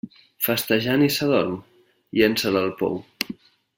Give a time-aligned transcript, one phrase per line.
[0.45, 1.59] Festejant, i s'adorm?:
[2.21, 2.99] llença'l al pou.